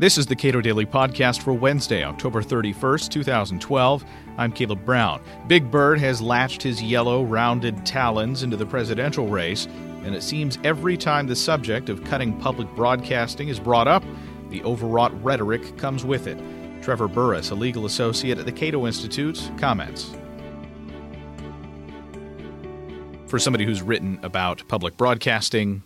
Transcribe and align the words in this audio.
This 0.00 0.16
is 0.16 0.26
the 0.26 0.36
Cato 0.36 0.60
Daily 0.60 0.86
Podcast 0.86 1.42
for 1.42 1.52
Wednesday, 1.52 2.04
October 2.04 2.40
31st, 2.40 3.08
2012. 3.08 4.04
I'm 4.36 4.52
Caleb 4.52 4.84
Brown. 4.84 5.20
Big 5.48 5.72
Bird 5.72 5.98
has 5.98 6.22
latched 6.22 6.62
his 6.62 6.80
yellow, 6.80 7.24
rounded 7.24 7.84
talons 7.84 8.44
into 8.44 8.56
the 8.56 8.64
presidential 8.64 9.26
race, 9.26 9.66
and 10.04 10.14
it 10.14 10.22
seems 10.22 10.56
every 10.62 10.96
time 10.96 11.26
the 11.26 11.34
subject 11.34 11.88
of 11.88 12.04
cutting 12.04 12.38
public 12.38 12.72
broadcasting 12.76 13.48
is 13.48 13.58
brought 13.58 13.88
up, 13.88 14.04
the 14.50 14.62
overwrought 14.62 15.20
rhetoric 15.20 15.76
comes 15.76 16.04
with 16.04 16.28
it. 16.28 16.38
Trevor 16.80 17.08
Burrus, 17.08 17.50
a 17.50 17.56
legal 17.56 17.84
associate 17.84 18.38
at 18.38 18.46
the 18.46 18.52
Cato 18.52 18.86
Institute, 18.86 19.50
comments. 19.58 20.14
For 23.26 23.40
somebody 23.40 23.64
who's 23.64 23.82
written 23.82 24.20
about 24.22 24.62
public 24.68 24.96
broadcasting, 24.96 25.82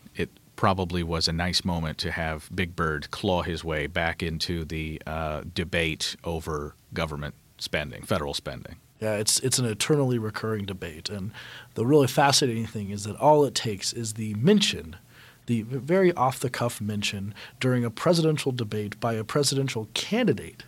probably 0.57 1.03
was 1.03 1.29
a 1.29 1.33
nice 1.33 1.65
moment 1.65 1.99
to 1.99 2.11
have 2.11 2.49
Big 2.55 2.77
Bird 2.77 3.11
claw 3.11 3.43
his 3.43 3.65
way 3.65 3.87
back 3.87 4.23
into 4.23 4.65
the 4.65 5.01
uh, 5.07 5.43
debate 5.55 6.17
over 6.25 6.75
government 6.93 7.35
spending, 7.59 8.03
federal 8.03 8.35
spending. 8.35 8.77
Yeah, 9.01 9.15
it's 9.17 9.41
it's 9.41 9.59
an 9.59 9.67
eternally 9.67 10.19
recurring 10.19 10.65
debate, 10.65 11.09
and 11.09 11.33
the 11.75 11.85
really 11.85 12.07
fascinating 12.07 12.67
thing 12.67 12.91
is 12.91 13.03
that 13.05 13.17
all 13.17 13.45
it 13.45 13.55
takes 13.55 13.93
is 13.93 14.15
the 14.15 14.35
mention, 14.35 14.97
the 15.47 15.63
very 15.63 16.13
off 16.13 16.39
the 16.39 16.51
cuff 16.51 16.81
mention 16.81 17.35
during 17.59 17.85
a 17.85 17.91
presidential 17.91 18.53
debate 18.53 19.01
by 19.01 19.15
a 19.15 19.25
presidential 19.25 19.89
candidate, 19.95 20.63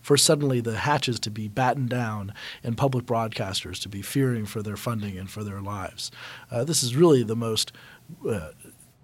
for 0.00 0.16
suddenly 0.16 0.62
the 0.62 0.78
hatches 0.78 1.20
to 1.20 1.30
be 1.30 1.46
battened 1.46 1.90
down 1.90 2.32
and 2.62 2.78
public 2.78 3.04
broadcasters 3.04 3.80
to 3.82 3.88
be 3.90 4.00
fearing 4.00 4.46
for 4.46 4.62
their 4.62 4.76
funding 4.76 5.18
and 5.18 5.30
for 5.30 5.44
their 5.44 5.60
lives. 5.60 6.10
Uh, 6.50 6.64
this 6.64 6.82
is 6.82 6.96
really 6.96 7.22
the 7.22 7.36
most 7.36 7.70
uh, 8.26 8.48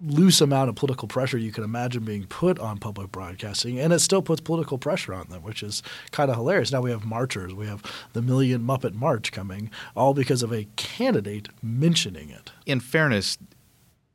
loose 0.03 0.41
amount 0.41 0.69
of 0.69 0.75
political 0.75 1.07
pressure 1.07 1.37
you 1.37 1.51
can 1.51 1.63
imagine 1.63 2.03
being 2.03 2.25
put 2.25 2.59
on 2.59 2.77
public 2.77 3.11
broadcasting, 3.11 3.79
and 3.79 3.93
it 3.93 3.99
still 3.99 4.21
puts 4.21 4.41
political 4.41 4.77
pressure 4.77 5.13
on 5.13 5.27
them, 5.29 5.43
which 5.43 5.61
is 5.63 5.83
kind 6.11 6.29
of 6.29 6.37
hilarious. 6.37 6.71
Now 6.71 6.81
we 6.81 6.91
have 6.91 7.05
marchers, 7.05 7.53
we 7.53 7.67
have 7.67 7.83
the 8.13 8.21
Million 8.21 8.61
Muppet 8.61 8.93
March 8.93 9.31
coming, 9.31 9.69
all 9.95 10.13
because 10.13 10.43
of 10.43 10.51
a 10.51 10.67
candidate 10.75 11.49
mentioning 11.61 12.29
it. 12.29 12.51
In 12.65 12.79
fairness, 12.79 13.37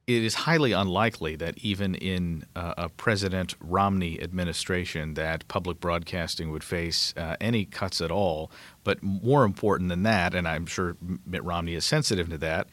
it 0.06 0.22
is 0.22 0.34
highly 0.34 0.70
unlikely 0.70 1.34
that 1.36 1.58
even 1.58 1.97
in 1.97 2.44
uh, 2.55 2.75
a 2.77 2.88
President 2.88 3.56
Romney 3.60 4.22
administration 4.22 5.14
that 5.14 5.47
public 5.48 5.80
broadcasting 5.80 6.53
would 6.53 6.62
face 6.62 7.12
uh, 7.16 7.36
any 7.41 7.64
cuts 7.64 8.00
at 8.00 8.12
all. 8.12 8.50
But 8.84 9.03
more 9.03 9.44
important 9.44 9.88
than 9.88 10.05
that, 10.05 10.32
and 10.32 10.47
I'm 10.47 10.66
sure 10.66 10.97
Mitt 11.27 11.42
Romney 11.42 11.75
is 11.75 11.84
sensitive 11.84 12.28
to 12.30 12.38
that, 12.38 12.69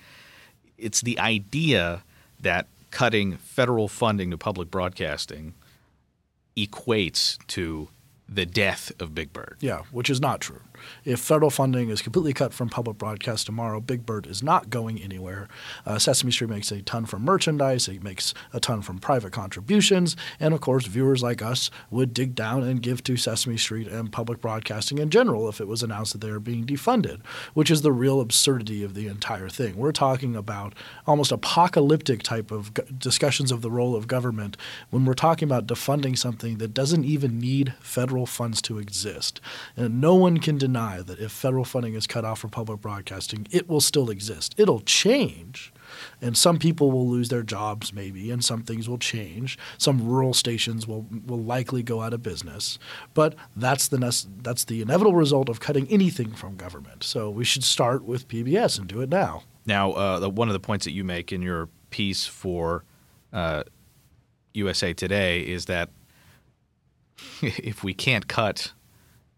it's 0.77 1.01
the 1.01 1.17
idea 1.19 2.03
that 2.39 2.67
cutting 2.93 3.37
federal 3.37 3.87
funding 3.87 4.29
to 4.29 4.37
public 4.37 4.69
broadcasting 4.69 5.55
equates 6.55 7.39
to 7.47 7.89
the 8.27 8.45
death 8.45 8.91
of 8.99 9.13
Big 9.13 9.33
Bird. 9.33 9.57
Yeah, 9.59 9.81
which 9.91 10.09
is 10.09 10.21
not 10.21 10.39
true. 10.39 10.61
If 11.05 11.19
federal 11.19 11.49
funding 11.49 11.89
is 11.89 12.01
completely 12.01 12.33
cut 12.33 12.53
from 12.53 12.69
public 12.69 12.97
broadcast 12.97 13.45
tomorrow, 13.45 13.79
Big 13.79 14.05
Bird 14.05 14.25
is 14.25 14.41
not 14.41 14.69
going 14.69 15.01
anywhere. 15.01 15.47
Uh, 15.85 15.99
Sesame 15.99 16.31
Street 16.31 16.49
makes 16.49 16.71
a 16.71 16.81
ton 16.81 17.05
from 17.05 17.23
merchandise, 17.23 17.87
it 17.87 18.03
makes 18.03 18.33
a 18.51 18.59
ton 18.59 18.81
from 18.81 18.99
private 18.99 19.31
contributions, 19.31 20.15
and 20.39 20.53
of 20.53 20.61
course, 20.61 20.85
viewers 20.85 21.23
like 21.23 21.41
us 21.41 21.69
would 21.89 22.13
dig 22.13 22.35
down 22.35 22.63
and 22.63 22.81
give 22.81 23.03
to 23.03 23.17
Sesame 23.17 23.57
Street 23.57 23.87
and 23.87 24.11
public 24.11 24.41
broadcasting 24.41 24.97
in 24.97 25.09
general 25.09 25.47
if 25.47 25.61
it 25.61 25.67
was 25.67 25.83
announced 25.83 26.13
that 26.13 26.21
they 26.21 26.29
are 26.29 26.39
being 26.39 26.65
defunded, 26.65 27.21
which 27.53 27.71
is 27.71 27.81
the 27.81 27.91
real 27.91 28.19
absurdity 28.19 28.83
of 28.83 28.93
the 28.93 29.07
entire 29.07 29.49
thing. 29.49 29.75
We're 29.77 29.91
talking 29.91 30.35
about 30.35 30.73
almost 31.05 31.31
apocalyptic 31.31 32.23
type 32.23 32.51
of 32.51 32.73
discussions 32.97 33.51
of 33.51 33.61
the 33.61 33.71
role 33.71 33.95
of 33.95 34.07
government 34.07 34.57
when 34.89 35.05
we're 35.05 35.13
talking 35.13 35.47
about 35.47 35.67
defunding 35.67 36.17
something 36.17 36.57
that 36.57 36.73
doesn't 36.73 37.05
even 37.05 37.39
need 37.39 37.73
federal 37.79 38.12
funds 38.25 38.61
to 38.63 38.77
exist. 38.77 39.41
And 39.75 39.99
no 39.99 40.15
one 40.15 40.37
can 40.37 40.57
deny 40.57 40.73
deny 40.73 41.01
that 41.01 41.19
if 41.19 41.31
federal 41.31 41.65
funding 41.65 41.93
is 41.93 42.07
cut 42.07 42.25
off 42.25 42.39
from 42.39 42.49
public 42.49 42.81
broadcasting, 42.81 43.47
it 43.51 43.69
will 43.69 43.81
still 43.81 44.09
exist. 44.09 44.55
It'll 44.57 44.81
change. 44.81 45.71
And 46.21 46.35
some 46.35 46.57
people 46.57 46.91
will 46.91 47.07
lose 47.07 47.29
their 47.29 47.43
jobs, 47.43 47.93
maybe, 47.93 48.31
and 48.31 48.43
some 48.43 48.63
things 48.63 48.89
will 48.89 48.97
change. 48.97 49.57
Some 49.77 50.07
rural 50.07 50.33
stations 50.33 50.87
will 50.87 51.05
will 51.27 51.43
likely 51.43 51.83
go 51.83 52.01
out 52.01 52.13
of 52.13 52.23
business. 52.23 52.79
But 53.13 53.35
that's 53.55 53.87
the 53.87 53.97
that's 54.41 54.63
the 54.65 54.81
inevitable 54.81 55.15
result 55.15 55.49
of 55.49 55.59
cutting 55.59 55.87
anything 55.89 56.33
from 56.33 56.55
government. 56.55 57.03
So 57.03 57.29
we 57.29 57.45
should 57.45 57.63
start 57.63 58.03
with 58.03 58.27
PBS 58.27 58.79
and 58.79 58.87
do 58.87 59.01
it 59.01 59.09
now. 59.09 59.43
Now, 59.65 59.91
uh, 59.91 60.19
the, 60.19 60.29
one 60.29 60.49
of 60.49 60.53
the 60.53 60.59
points 60.59 60.85
that 60.85 60.91
you 60.91 61.03
make 61.03 61.31
in 61.31 61.41
your 61.41 61.69
piece 61.89 62.25
for 62.25 62.83
uh, 63.31 63.63
USA 64.53 64.93
Today 64.93 65.41
is 65.41 65.65
that 65.65 65.89
if 67.57 67.83
we 67.83 67.93
can't 67.93 68.27
cut 68.27 68.73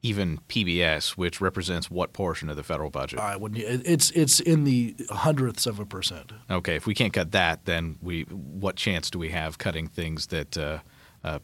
even 0.06 0.40
PBS, 0.50 1.12
which 1.12 1.42
represents 1.42 1.90
what 1.90 2.14
portion 2.14 2.48
of 2.50 2.56
the 2.56 2.64
federal 2.64 2.92
budget? 2.92 3.20
I 3.20 3.36
wouldn't. 3.36 3.60
It's 3.60 4.12
it's 4.12 4.40
in 4.40 4.64
the 4.64 4.96
hundredths 5.10 5.66
of 5.66 5.80
a 5.80 5.86
percent. 5.86 6.32
Okay, 6.50 6.76
if 6.76 6.86
we 6.86 6.94
can't 6.94 7.12
cut 7.12 7.32
that, 7.32 7.66
then 7.66 7.98
we 8.02 8.24
what 8.24 8.76
chance 8.76 9.10
do 9.10 9.18
we 9.18 9.30
have 9.30 9.58
cutting 9.58 9.88
things 9.88 10.28
that 10.28 10.58
uh, 10.58 10.80
uh, 11.24 11.40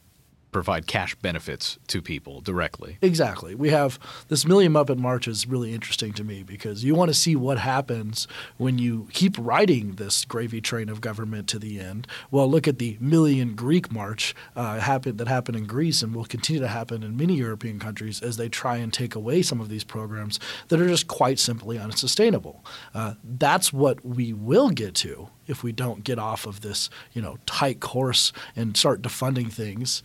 provide 0.52 0.86
cash 0.86 1.14
benefits 1.16 1.78
to 1.88 2.00
people 2.00 2.40
directly. 2.40 2.98
Exactly. 3.02 3.54
We 3.54 3.70
have 3.70 3.98
this 4.28 4.46
Million 4.46 4.72
Muppet 4.72 4.98
March 4.98 5.26
is 5.26 5.46
really 5.46 5.72
interesting 5.72 6.12
to 6.12 6.24
me 6.24 6.42
because 6.42 6.84
you 6.84 6.94
want 6.94 7.08
to 7.08 7.14
see 7.14 7.34
what 7.34 7.58
happens 7.58 8.28
when 8.58 8.78
you 8.78 9.08
keep 9.12 9.34
riding 9.38 9.92
this 9.96 10.24
gravy 10.24 10.60
train 10.60 10.88
of 10.88 11.00
government 11.00 11.48
to 11.48 11.58
the 11.58 11.80
end. 11.80 12.06
Well, 12.30 12.48
look 12.48 12.68
at 12.68 12.78
the 12.78 12.98
Million 13.00 13.54
Greek 13.54 13.90
March 13.90 14.34
uh, 14.54 14.78
that 14.98 15.28
happened 15.28 15.56
in 15.56 15.66
Greece 15.66 16.02
and 16.02 16.14
will 16.14 16.24
continue 16.24 16.60
to 16.60 16.68
happen 16.68 17.02
in 17.02 17.16
many 17.16 17.34
European 17.34 17.78
countries 17.78 18.20
as 18.20 18.36
they 18.36 18.48
try 18.48 18.76
and 18.76 18.92
take 18.92 19.14
away 19.14 19.40
some 19.40 19.60
of 19.60 19.70
these 19.70 19.84
programs 19.84 20.38
that 20.68 20.80
are 20.80 20.88
just 20.88 21.08
quite 21.08 21.38
simply 21.38 21.78
unsustainable. 21.78 22.62
Uh, 22.94 23.14
that's 23.24 23.72
what 23.72 24.04
we 24.04 24.32
will 24.32 24.70
get 24.70 24.94
to 24.96 25.28
if 25.46 25.62
we 25.62 25.72
don't 25.72 26.04
get 26.04 26.18
off 26.18 26.46
of 26.46 26.60
this, 26.60 26.88
you 27.12 27.22
know, 27.22 27.36
tight 27.46 27.80
course 27.80 28.32
and 28.54 28.76
start 28.76 29.02
defunding 29.02 29.52
things. 29.52 30.02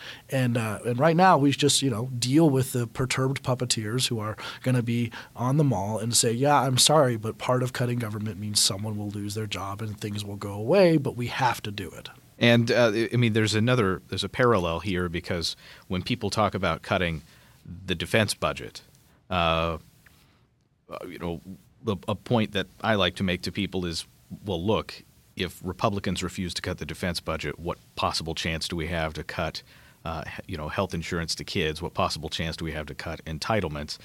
Uh, 0.58 0.80
and 0.86 1.00
right 1.00 1.16
now 1.16 1.38
we 1.38 1.52
just 1.52 1.82
you 1.82 1.90
know 1.90 2.10
deal 2.18 2.50
with 2.50 2.74
the 2.74 2.86
perturbed 2.86 3.44
puppeteers 3.44 4.08
who 4.08 4.20
are 4.20 4.38
going 4.62 4.76
to 4.76 4.84
be 4.84 5.12
on 5.36 5.58
the 5.58 5.64
mall 5.64 5.98
and 5.98 6.16
say, 6.16 6.32
yeah, 6.32 6.62
I'm 6.62 6.78
sorry, 6.78 7.18
but 7.18 7.38
part 7.38 7.64
of 7.64 7.74
cutting 7.74 8.00
government 8.00 8.40
means 8.40 8.60
someone 8.60 8.98
will 8.98 9.10
lose 9.10 9.36
their 9.36 9.48
job 9.48 9.82
and 9.82 10.00
things 10.00 10.24
will 10.24 10.36
go 10.36 10.54
away, 10.54 10.98
but 10.98 11.16
we 11.16 11.28
have 11.28 11.62
to 11.64 11.72
do 11.72 11.90
it. 11.90 12.10
And 12.40 12.72
uh, 12.72 12.92
I 13.12 13.16
mean, 13.16 13.34
there's 13.34 13.56
another 13.56 14.02
there's 14.10 14.24
a 14.24 14.30
parallel 14.30 14.82
here 14.82 15.10
because 15.10 15.56
when 15.88 16.04
people 16.04 16.30
talk 16.30 16.54
about 16.54 16.82
cutting 16.82 17.24
the 17.86 17.96
defense 17.96 18.34
budget, 18.34 18.82
uh, 19.30 19.78
uh 20.90 20.98
you 21.08 21.20
know, 21.20 21.42
a 22.08 22.16
point 22.16 22.52
that 22.52 22.68
I 22.82 22.96
like 22.96 23.16
to 23.16 23.24
make 23.24 23.42
to 23.44 23.52
people 23.52 23.86
is, 23.86 24.06
well, 24.46 24.64
look, 24.64 25.04
if 25.36 25.60
Republicans 25.64 26.24
refuse 26.24 26.54
to 26.56 26.62
cut 26.62 26.80
the 26.80 26.86
defense 26.86 27.20
budget, 27.20 27.60
what 27.60 27.78
possible 27.96 28.36
chance 28.36 28.68
do 28.68 28.76
we 28.76 28.88
have 28.88 29.14
to 29.14 29.24
cut, 29.24 29.62
uh, 30.06 30.24
you 30.48 30.58
know, 30.58 30.68
health 30.68 30.94
insurance 30.94 31.36
to 31.36 31.44
kids? 31.44 31.82
What 31.82 31.94
possible 31.94 32.30
chance 32.30 32.58
do 32.58 32.66
we 32.66 32.72
have 32.72 32.86
to 32.88 32.96
cut 32.96 33.24
entitlements? 33.26 33.98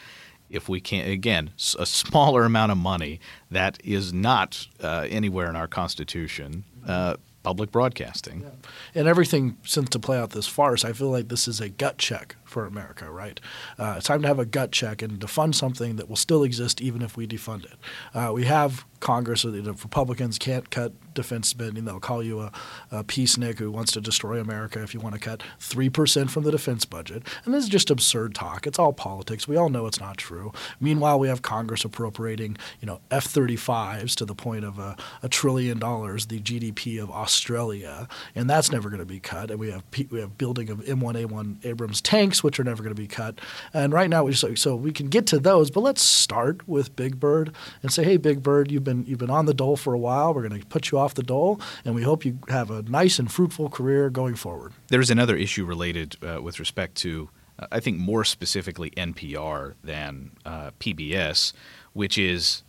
If 0.51 0.69
we 0.69 0.81
can't, 0.81 1.09
again, 1.09 1.51
a 1.79 1.87
smaller 1.87 2.45
amount 2.45 2.73
of 2.73 2.79
money 2.79 3.21
that 3.51 3.79
is 3.85 4.13
not 4.13 4.67
uh, 4.83 5.07
anywhere 5.09 5.49
in 5.49 5.57
our 5.57 5.67
Constitution. 5.67 6.65
Uh, 6.87 7.17
public 7.43 7.71
broadcasting. 7.71 8.43
Yeah. 8.43 9.01
And 9.01 9.09
everything 9.09 9.57
since 9.65 9.89
to 9.91 9.99
play 9.99 10.19
out 10.19 10.31
this 10.31 10.47
farce, 10.47 10.85
I 10.85 10.93
feel 10.93 11.11
like 11.11 11.29
this 11.29 11.49
is 11.49 11.61
a 11.61 11.69
gut 11.69 11.99
check 11.99 12.37
for 12.45 12.67
America, 12.67 13.11
right? 13.11 13.41
Uh, 13.79 13.95
it's 13.97 14.07
time 14.07 14.23
to 14.23 14.29
have 14.29 14.39
a 14.39 14.45
gut 14.45 14.73
check 14.73 15.03
and 15.03 15.19
defund 15.19 15.55
something 15.55 15.97
that 15.97 16.09
will 16.09 16.17
still 16.17 16.45
exist 16.45 16.81
even 16.81 17.03
if 17.03 17.17
we 17.17 17.27
defund 17.27 17.65
it. 17.65 17.75
Uh, 18.15 18.33
we 18.33 18.45
have 18.45 18.85
Congress, 19.03 19.45
or 19.45 19.51
the 19.51 19.61
Republicans 19.61 20.39
can't 20.39 20.71
cut 20.71 20.93
defense 21.15 21.49
spending. 21.49 21.85
They'll 21.85 22.01
call 22.01 22.23
you 22.23 22.41
a, 22.41 22.53
a 22.91 23.05
peacenik 23.05 23.59
who 23.59 23.71
wants 23.71 23.93
to 23.93 24.01
destroy 24.01 24.41
America 24.41 24.83
if 24.83 24.95
you 24.95 25.01
want 25.01 25.15
to 25.15 25.21
cut 25.21 25.43
3% 25.61 26.31
from 26.31 26.45
the 26.45 26.51
defense 26.51 26.85
budget. 26.85 27.27
And 27.45 27.53
this 27.53 27.65
is 27.65 27.69
just 27.69 27.91
absurd 27.91 28.35
talk. 28.35 28.67
It's 28.67 28.79
all 28.79 28.93
politics. 28.93 29.47
We 29.47 29.57
all 29.57 29.69
know 29.69 29.87
it's 29.87 30.01
not 30.01 30.17
true. 30.17 30.53
Meanwhile, 30.81 31.19
we 31.19 31.29
have 31.29 31.43
Congress 31.43 31.85
appropriating, 31.85 32.57
you 32.81 32.87
know, 32.87 33.01
F-35s 33.11 34.15
to 34.17 34.25
the 34.25 34.35
point 34.35 34.65
of 34.65 34.79
a, 34.79 34.97
a 35.23 35.29
trillion 35.29 35.79
dollars, 35.79 36.27
the 36.27 36.41
GDP 36.41 37.03
of 37.03 37.11
Australia, 37.11 38.09
and 38.35 38.49
that's 38.49 38.71
never 38.71 38.89
going 38.89 39.01
to 39.01 39.07
be 39.07 39.21
cut. 39.21 39.51
And 39.51 39.59
we 39.59 39.71
have 39.71 39.83
we 40.11 40.21
have 40.21 40.39
building 40.39 40.71
of 40.71 40.79
M1A1 40.79 41.65
Abrams 41.65 42.01
tanks, 42.01 42.43
which 42.43 42.59
are 42.61 42.65
never 42.65 42.83
going 42.83 42.95
to 42.95 43.01
be 43.01 43.09
cut. 43.09 43.41
And 43.75 43.93
right 43.93 44.09
now, 44.09 44.25
we 44.25 44.33
so, 44.33 44.55
so 44.55 44.77
we 44.77 44.93
can 44.93 45.09
get 45.09 45.27
to 45.27 45.39
those, 45.39 45.71
but 45.71 45.81
let's 45.81 46.03
start 46.03 46.67
with 46.69 46.95
Big 46.97 47.19
Bird 47.19 47.53
and 47.83 47.93
say, 47.93 48.05
hey, 48.05 48.17
Big 48.17 48.43
Bird, 48.43 48.71
you've 48.71 48.85
been 48.85 48.92
been 48.93 49.05
you've 49.07 49.19
been 49.19 49.31
on 49.31 49.47
the 49.47 49.55
dole 49.55 49.77
for 49.77 49.95
a 49.95 49.99
while. 49.99 50.35
We're 50.35 50.47
going 50.49 50.61
to 50.61 50.67
put 50.67 50.91
you 50.91 50.99
off 50.99 51.15
the 51.15 51.23
dole, 51.23 51.61
and 51.85 51.95
we 51.95 52.03
hope 52.03 52.25
you 52.25 52.39
have 52.49 52.71
a 52.71 52.83
nice 52.83 53.19
and 53.19 53.31
fruitful 53.31 53.71
career 53.71 54.11
going 54.11 54.35
forward. 54.35 54.73
There's 54.89 55.11
another 55.11 55.37
issue 55.37 55.65
related 55.65 56.17
uh, 56.23 56.41
with 56.43 56.59
respect 56.59 56.95
to, 56.97 57.31
uh, 57.59 57.67
I 57.73 57.81
think, 57.81 57.99
more 57.99 58.25
specifically 58.25 58.91
NPR 58.91 59.75
than 59.83 60.33
uh, 60.45 60.71
PBS, 60.81 61.53
which 61.93 62.19
is 62.19 62.63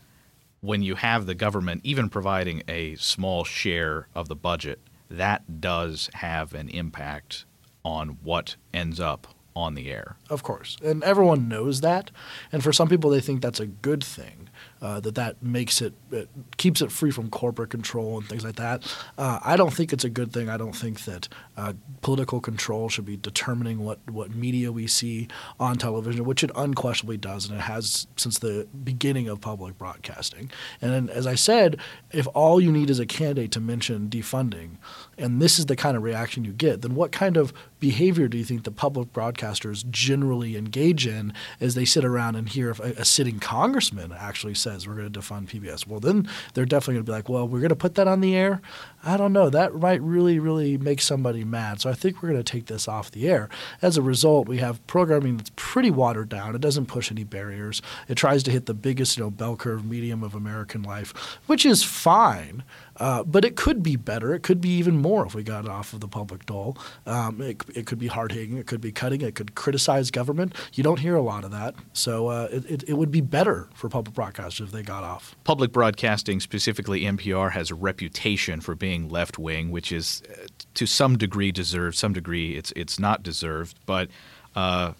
when 0.62 0.81
you 0.81 0.96
have 0.96 1.25
the 1.25 1.36
government 1.36 1.81
even 1.84 2.10
providing 2.10 2.64
a 2.68 2.96
small 2.96 3.44
share 3.44 4.08
of 4.16 4.30
the 4.30 4.36
budget, 4.36 4.80
that 5.10 5.62
does 5.62 6.10
have 6.14 6.54
an 6.54 6.69
impact 6.69 7.46
on 7.84 8.18
what 8.24 8.56
ends 8.74 9.00
up 9.00 9.28
on 9.56 9.76
the 9.76 9.92
air. 9.92 10.16
Of 10.30 10.42
course. 10.42 10.78
And 10.84 11.04
everyone 11.04 11.48
knows 11.48 11.81
that. 11.81 12.12
And 12.52 12.64
for 12.64 12.74
some 12.74 12.90
people, 12.90 13.10
they 13.10 13.22
think 13.22 13.42
that's 13.42 13.60
a 13.60 13.68
good 13.68 14.04
thing 14.04 14.50
uh, 14.83 15.00
that 15.00 15.15
that 15.15 15.41
makes 15.41 15.81
it, 15.81 15.94
it 16.12 16.27
keeps 16.57 16.81
it 16.81 16.91
free 16.91 17.09
from 17.09 17.30
corporate 17.30 17.69
control 17.69 18.18
and 18.18 18.27
things 18.27 18.44
like 18.44 18.57
that. 18.57 18.83
Uh, 19.18 19.39
I 19.41 19.56
don't 19.56 19.74
think 19.74 19.94
it's 19.94 20.03
a 20.03 20.09
good 20.09 20.33
thing. 20.33 20.50
I 20.50 20.57
don't 20.57 20.75
think 20.75 21.06
that 21.06 21.30
uh, 21.56 21.71
political 22.01 22.41
control 22.41 22.89
should 22.89 23.06
be 23.06 23.15
determining 23.15 23.85
what 23.85 24.00
what 24.12 24.35
media 24.35 24.74
we 24.74 24.85
see 24.88 25.30
on 25.57 25.77
television, 25.77 26.25
which 26.25 26.44
it 26.44 26.51
unquestionably 26.53 27.15
does, 27.15 27.47
and 27.47 27.57
it 27.57 27.62
has 27.62 28.07
since 28.18 28.39
the 28.39 28.68
beginning 28.83 29.30
of 29.30 29.39
public 29.39 29.77
broadcasting. 29.77 30.51
And 30.81 31.09
as 31.09 31.25
I 31.25 31.35
said, 31.35 31.77
if 32.12 32.27
all 32.33 32.59
you 32.59 32.71
need 32.71 32.89
is 32.89 33.00
a 33.00 33.06
candidate 33.06 33.51
to 33.51 33.62
mention 33.62 34.09
defunding, 34.09 34.71
and 35.18 35.41
this 35.41 35.57
is 35.57 35.68
the 35.68 35.77
kind 35.77 35.95
of 35.95 36.03
reaction 36.03 36.44
you 36.44 36.51
get, 36.51 36.81
then 36.81 36.94
what 36.94 37.13
kind 37.13 37.38
of 37.38 37.53
behavior 37.80 38.27
do 38.27 38.38
you 38.38 38.45
think 38.45 38.63
the 38.63 38.71
public 38.71 39.13
broadcasters 39.13 39.89
generally 39.89 40.57
engage 40.57 41.06
in 41.06 41.33
as 41.59 41.75
they 41.75 41.85
sit 41.85 42.03
around 42.03 42.35
and 42.35 42.50
hear 42.50 42.69
if 42.69 42.80
a, 42.80 42.94
a 42.97 43.06
sitting 43.06 43.39
congressman 43.39 44.13
actually 44.18 44.53
says 44.53 44.73
we're 44.88 44.96
going 44.96 45.12
to 45.12 45.20
defund 45.20 45.48
PBS? 45.48 45.88
Well, 45.88 46.00
then 46.00 46.28
they're 46.54 46.66
definitely 46.66 46.96
going 46.96 47.06
to 47.06 47.12
be 47.12 47.16
like, 47.16 47.30
well, 47.30 47.48
we're 47.48 47.60
going 47.60 47.70
to 47.70 47.75
put 47.75 47.96
that 47.96 48.08
on 48.08 48.22
the 48.22 48.36
air. 48.36 48.62
I 49.04 49.18
don't 49.18 49.34
know. 49.34 49.50
That 49.50 49.75
might 49.75 50.02
really, 50.02 50.40
really 50.40 50.78
make 50.78 51.02
somebody 51.02 51.44
mad. 51.44 51.81
So 51.81 51.90
I 51.90 51.94
think 51.94 52.22
we're 52.22 52.30
going 52.30 52.44
to 52.44 52.52
take 52.52 52.66
this 52.66 52.88
off 52.88 53.12
the 53.12 53.30
air. 53.30 53.50
As 53.81 53.98
a 53.98 54.02
result, 54.02 54.48
we 54.48 54.58
have 54.58 54.86
programming 54.88 55.38
that's 55.38 55.52
pretty 55.56 55.92
watered 55.92 56.30
down. 56.30 56.56
It 56.56 56.62
doesn't 56.62 56.88
push 56.88 57.12
any 57.12 57.24
barriers. 57.24 57.81
It 58.08 58.16
tries 58.16 58.44
to 58.44 58.52
hit 58.52 58.66
the 58.66 58.74
biggest, 58.74 59.18
you 59.18 59.24
know, 59.24 59.30
bell 59.30 59.56
curve 59.56 59.86
medium 59.86 60.24
of 60.24 60.36
American 60.36 60.84
life, 60.84 61.14
which 61.48 61.66
is 61.66 61.84
fine. 61.84 62.64
Uh, 62.98 63.24
but 63.24 63.44
it 63.44 63.56
could 63.56 63.81
be 63.81 63.95
better. 63.95 64.34
It 64.34 64.44
could 64.44 64.62
be 64.62 64.69
even 64.69 64.98
more 64.98 65.25
if 65.25 65.34
we 65.34 65.44
got 65.44 65.68
off 65.68 65.94
of 65.94 66.00
the 66.00 66.07
public 66.07 66.45
dole. 66.45 66.78
Um, 67.06 67.42
it, 67.42 67.63
it, 67.75 67.86
could 67.88 68.00
be 68.00 68.07
hard 68.07 68.31
hitting. 68.31 68.57
It 68.57 68.68
could 68.68 68.81
be 68.81 68.92
cutting. 68.92 69.22
It 69.22 69.36
could 69.36 69.56
criticize 69.56 70.12
government. 70.12 70.56
You 70.74 70.84
don't 70.84 71.00
hear 71.00 71.16
a 71.16 71.22
lot 71.22 71.44
of 71.44 71.51
that. 71.51 71.75
So 71.94 72.28
uh, 72.28 72.50
it, 72.51 72.66
it, 72.69 72.84
it, 72.90 72.94
would 72.94 73.12
be 73.12 73.22
better 73.22 73.68
for 73.74 73.90
public 73.90 74.16
broadcasters 74.16 74.62
if 74.62 74.72
they 74.72 74.84
got 74.84 75.04
off. 75.04 75.36
Public 75.44 75.72
broadcasting, 75.72 76.40
specifically 76.40 77.01
NPR, 77.01 77.51
has 77.51 77.72
a 77.72 77.75
reputation 77.75 78.62
for 78.62 78.75
being 78.75 79.10
left 79.10 79.40
wing, 79.40 79.72
which 79.72 79.92
is 79.92 80.22
uh, 80.30 80.45
to 80.75 80.86
some 80.86 81.18
degree 81.18 81.51
deserved. 81.51 81.98
Some 81.98 82.13
degree 82.13 82.56
it's 82.56 82.72
it's 82.75 83.00
not 83.00 83.24
deserved, 83.24 83.80
but. 83.86 84.10
Uh, 84.56 84.94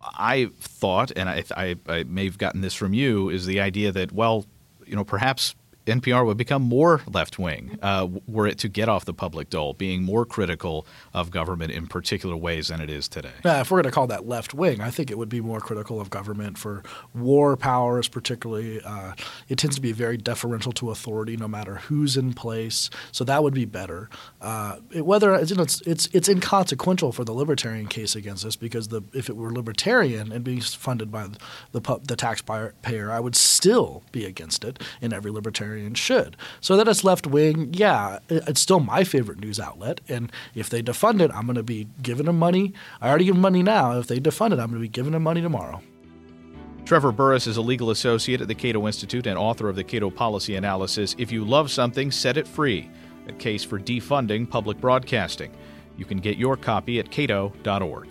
I 0.00 0.50
thought, 0.60 1.10
and 1.16 1.28
I, 1.28 1.42
I, 1.56 1.76
I 1.88 2.04
may 2.04 2.24
have 2.24 2.38
gotten 2.38 2.60
this 2.60 2.74
from 2.74 2.94
you, 2.94 3.30
is 3.30 3.46
the 3.46 3.60
idea 3.60 3.90
that 3.92 4.12
well, 4.12 4.46
you 4.86 4.94
know, 4.94 5.04
perhaps 5.04 5.54
NPR 5.88 6.24
would 6.26 6.36
become 6.36 6.62
more 6.62 7.02
left 7.06 7.38
wing 7.38 7.78
uh, 7.82 8.08
were 8.26 8.46
it 8.46 8.58
to 8.58 8.68
get 8.68 8.88
off 8.88 9.04
the 9.04 9.14
public 9.14 9.50
dole, 9.50 9.72
being 9.72 10.02
more 10.02 10.24
critical 10.24 10.86
of 11.14 11.30
government 11.30 11.72
in 11.72 11.86
particular 11.86 12.36
ways 12.36 12.68
than 12.68 12.80
it 12.80 12.90
is 12.90 13.08
today. 13.08 13.32
Yeah, 13.44 13.60
if 13.60 13.70
we're 13.70 13.76
going 13.76 13.90
to 13.90 13.90
call 13.90 14.06
that 14.08 14.26
left 14.26 14.54
wing, 14.54 14.80
I 14.80 14.90
think 14.90 15.10
it 15.10 15.18
would 15.18 15.28
be 15.28 15.40
more 15.40 15.60
critical 15.60 16.00
of 16.00 16.10
government 16.10 16.58
for 16.58 16.82
war 17.14 17.56
powers, 17.56 18.08
particularly. 18.08 18.80
Uh, 18.82 19.14
it 19.48 19.58
tends 19.58 19.76
to 19.76 19.82
be 19.82 19.92
very 19.92 20.16
deferential 20.16 20.72
to 20.72 20.90
authority, 20.90 21.36
no 21.36 21.48
matter 21.48 21.76
who's 21.76 22.16
in 22.16 22.34
place. 22.34 22.90
So 23.12 23.24
that 23.24 23.42
would 23.42 23.54
be 23.54 23.64
better. 23.64 24.10
Uh, 24.40 24.76
it, 24.90 25.06
whether 25.06 25.42
you 25.42 25.54
know, 25.54 25.62
it's, 25.62 25.80
it's 25.82 26.08
it's 26.12 26.28
inconsequential 26.28 27.12
for 27.12 27.24
the 27.24 27.32
libertarian 27.32 27.86
case 27.86 28.14
against 28.14 28.44
this 28.44 28.56
because 28.56 28.88
the 28.88 29.02
if 29.14 29.28
it 29.28 29.36
were 29.36 29.52
libertarian 29.52 30.32
and 30.32 30.44
being 30.44 30.60
funded 30.60 31.10
by 31.10 31.28
the 31.72 31.80
the, 31.80 32.00
the 32.04 32.16
taxpayer, 32.16 33.10
I 33.10 33.20
would 33.20 33.36
still 33.36 34.02
be 34.12 34.24
against 34.24 34.64
it 34.64 34.82
in 35.00 35.12
every 35.12 35.30
libertarian 35.30 35.77
libertarians 35.78 35.98
should. 35.98 36.36
So 36.60 36.76
that 36.76 36.88
it's 36.88 37.04
left 37.04 37.26
wing, 37.26 37.72
yeah, 37.72 38.18
it's 38.28 38.60
still 38.60 38.80
my 38.80 39.04
favorite 39.04 39.40
news 39.40 39.60
outlet. 39.60 40.00
And 40.08 40.32
if 40.54 40.68
they 40.70 40.82
defund 40.82 41.20
it, 41.20 41.30
I'm 41.32 41.46
going 41.46 41.56
to 41.56 41.62
be 41.62 41.88
giving 42.02 42.26
them 42.26 42.38
money. 42.38 42.74
I 43.00 43.08
already 43.08 43.24
give 43.24 43.34
them 43.34 43.42
money 43.42 43.62
now. 43.62 43.98
If 43.98 44.06
they 44.06 44.18
defund 44.18 44.52
it, 44.52 44.58
I'm 44.58 44.70
going 44.70 44.74
to 44.74 44.80
be 44.80 44.88
giving 44.88 45.12
them 45.12 45.22
money 45.22 45.40
tomorrow. 45.40 45.80
Trevor 46.84 47.12
Burrus 47.12 47.46
is 47.46 47.58
a 47.58 47.62
legal 47.62 47.90
associate 47.90 48.40
at 48.40 48.48
the 48.48 48.54
Cato 48.54 48.86
Institute 48.86 49.26
and 49.26 49.38
author 49.38 49.68
of 49.68 49.76
the 49.76 49.84
Cato 49.84 50.10
Policy 50.10 50.56
Analysis. 50.56 51.14
If 51.18 51.30
you 51.30 51.44
love 51.44 51.70
something, 51.70 52.10
set 52.10 52.38
it 52.38 52.48
free. 52.48 52.90
A 53.28 53.32
case 53.32 53.62
for 53.62 53.78
defunding 53.78 54.48
public 54.48 54.80
broadcasting. 54.80 55.54
You 55.98 56.06
can 56.06 56.18
get 56.18 56.38
your 56.38 56.56
copy 56.56 56.98
at 56.98 57.10
cato.org. 57.10 58.08